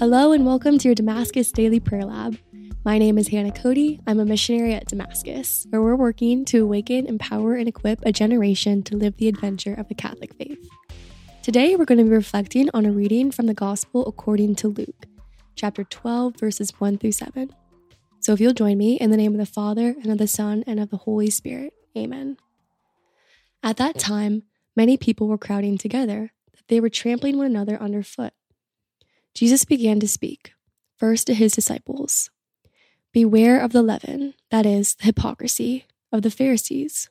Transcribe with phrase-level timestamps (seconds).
[0.00, 2.38] Hello and welcome to your Damascus Daily Prayer Lab.
[2.86, 4.00] My name is Hannah Cody.
[4.06, 8.82] I'm a missionary at Damascus, where we're working to awaken, empower, and equip a generation
[8.84, 10.66] to live the adventure of the Catholic faith.
[11.42, 15.04] Today, we're going to be reflecting on a reading from the Gospel according to Luke,
[15.54, 17.54] chapter 12, verses 1 through 7.
[18.20, 20.64] So if you'll join me in the name of the Father, and of the Son,
[20.66, 21.74] and of the Holy Spirit.
[21.94, 22.38] Amen.
[23.62, 24.44] At that time,
[24.74, 28.32] many people were crowding together, that they were trampling one another underfoot.
[29.34, 30.52] Jesus began to speak,
[30.96, 32.30] first to his disciples
[33.12, 37.10] Beware of the leaven, that is, the hypocrisy of the Pharisees.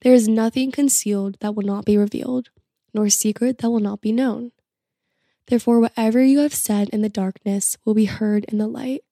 [0.00, 2.48] There is nothing concealed that will not be revealed,
[2.94, 4.52] nor secret that will not be known.
[5.46, 9.04] Therefore, whatever you have said in the darkness will be heard in the light,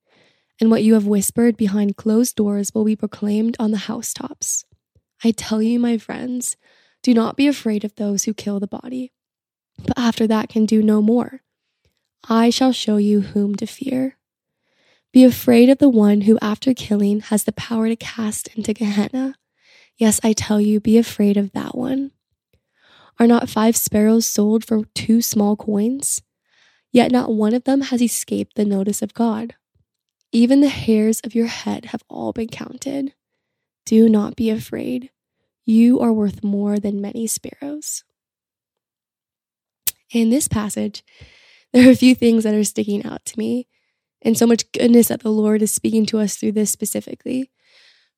[0.58, 4.64] and what you have whispered behind closed doors will be proclaimed on the housetops.
[5.22, 6.56] I tell you, my friends,
[7.02, 9.12] do not be afraid of those who kill the body,
[9.78, 11.42] but after that can do no more.
[12.28, 14.16] I shall show you whom to fear.
[15.12, 19.36] Be afraid of the one who, after killing, has the power to cast into Gehenna.
[19.96, 22.12] Yes, I tell you, be afraid of that one.
[23.18, 26.22] Are not five sparrows sold for two small coins?
[26.92, 29.54] Yet not one of them has escaped the notice of God.
[30.32, 33.14] Even the hairs of your head have all been counted.
[33.84, 35.10] Do not be afraid.
[35.66, 38.04] You are worth more than many sparrows.
[40.12, 41.04] In this passage,
[41.72, 43.68] there are a few things that are sticking out to me,
[44.22, 47.50] and so much goodness that the Lord is speaking to us through this specifically.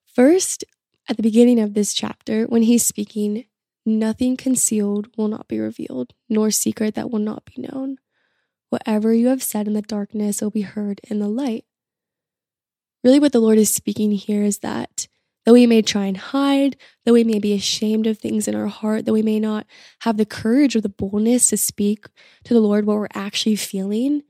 [0.06, 0.64] First,
[1.08, 3.44] at the beginning of this chapter, when he's speaking,
[3.84, 7.98] nothing concealed will not be revealed, nor secret that will not be known.
[8.70, 11.66] Whatever you have said in the darkness will be heard in the light.
[13.04, 15.08] Really, what the Lord is speaking here is that
[15.44, 18.68] Though we may try and hide, though we may be ashamed of things in our
[18.68, 19.66] heart, though we may not
[20.00, 22.06] have the courage or the boldness to speak
[22.44, 24.22] to the Lord what we're actually feeling,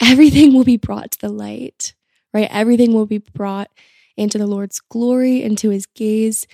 [0.00, 1.94] everything will be brought to the light,
[2.32, 2.48] right?
[2.50, 3.70] Everything will be brought
[4.16, 6.46] into the Lord's glory, into his gaze.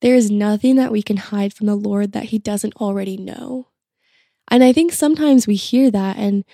[0.00, 3.68] There is nothing that we can hide from the Lord that he doesn't already know.
[4.48, 6.44] And I think sometimes we hear that and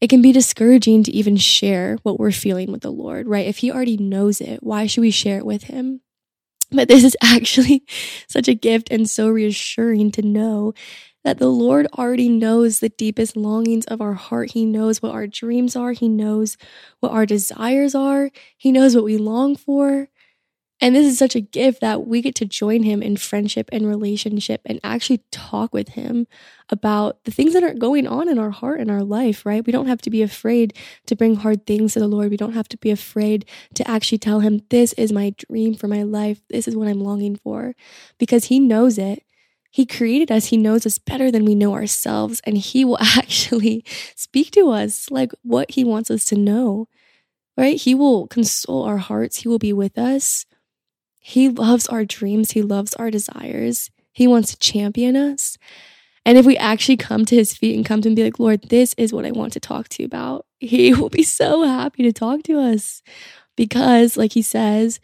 [0.00, 3.46] it can be discouraging to even share what we're feeling with the Lord, right?
[3.46, 6.00] If he already knows it, why should we share it with him?
[6.74, 7.84] But this is actually
[8.28, 10.74] such a gift and so reassuring to know
[11.24, 14.50] that the Lord already knows the deepest longings of our heart.
[14.52, 15.92] He knows what our dreams are.
[15.92, 16.58] He knows
[17.00, 18.30] what our desires are.
[18.58, 20.08] He knows what we long for.
[20.80, 23.86] And this is such a gift that we get to join him in friendship and
[23.86, 26.26] relationship and actually talk with him
[26.68, 29.64] about the things that are going on in our heart and our life, right?
[29.64, 30.74] We don't have to be afraid
[31.06, 32.30] to bring hard things to the Lord.
[32.30, 35.88] We don't have to be afraid to actually tell him, This is my dream for
[35.88, 36.42] my life.
[36.50, 37.74] This is what I'm longing for,
[38.18, 39.22] because he knows it.
[39.74, 40.46] He created us.
[40.46, 42.40] He knows us better than we know ourselves.
[42.46, 46.86] And He will actually speak to us like what He wants us to know,
[47.56, 47.76] right?
[47.76, 49.38] He will console our hearts.
[49.38, 50.46] He will be with us.
[51.26, 53.90] He loves our dreams, He loves our desires.
[54.12, 55.56] He wants to champion us.
[56.26, 58.38] And if we actually come to his feet and come to him and be like,
[58.38, 61.64] Lord, this is what I want to talk to you about, he will be so
[61.64, 63.02] happy to talk to us.
[63.56, 65.00] Because, like he says,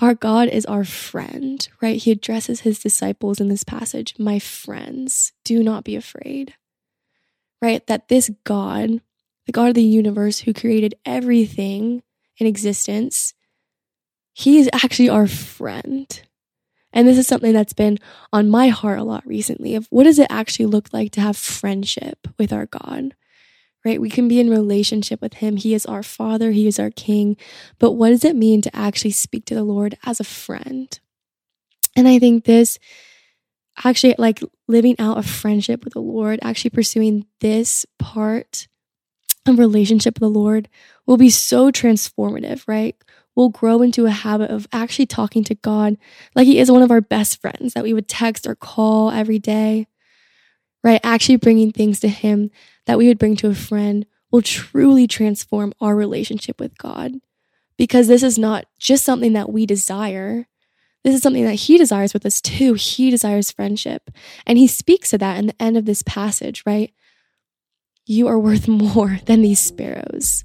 [0.00, 1.96] our God is our friend, right?
[1.96, 6.54] He addresses his disciples in this passage, my friends, do not be afraid,
[7.60, 7.86] right?
[7.86, 9.02] That this God,
[9.46, 12.02] the God of the universe who created everything
[12.38, 13.34] in existence,
[14.32, 16.22] he is actually our friend.
[16.92, 17.98] And this is something that's been
[18.32, 21.36] on my heart a lot recently of what does it actually look like to have
[21.36, 23.14] friendship with our God?
[23.84, 24.00] Right?
[24.00, 25.56] We can be in relationship with him.
[25.56, 27.36] He is our father, he is our king.
[27.78, 30.98] But what does it mean to actually speak to the Lord as a friend?
[31.96, 32.78] And I think this
[33.84, 38.68] actually like living out a friendship with the Lord, actually pursuing this part
[39.46, 40.68] of relationship with the Lord
[41.06, 42.96] will be so transformative, right?
[43.40, 45.96] We'll grow into a habit of actually talking to God
[46.34, 49.38] like He is one of our best friends that we would text or call every
[49.38, 49.86] day,
[50.84, 51.00] right?
[51.02, 52.50] Actually bringing things to Him
[52.84, 57.14] that we would bring to a friend will truly transform our relationship with God
[57.78, 60.46] because this is not just something that we desire.
[61.02, 62.74] This is something that he desires with us too.
[62.74, 64.10] He desires friendship.
[64.46, 66.92] And he speaks to that in the end of this passage, right?
[68.04, 70.44] You are worth more than these sparrows.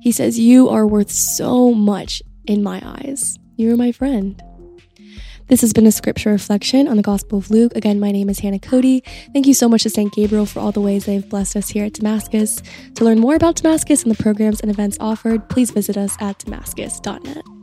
[0.00, 3.38] He says, You are worth so much in my eyes.
[3.56, 4.42] You're my friend.
[5.48, 7.74] This has been a scripture reflection on the Gospel of Luke.
[7.74, 9.02] Again, my name is Hannah Cody.
[9.32, 10.12] Thank you so much to St.
[10.12, 12.62] Gabriel for all the ways they've blessed us here at Damascus.
[12.94, 16.38] To learn more about Damascus and the programs and events offered, please visit us at
[16.38, 17.59] damascus.net.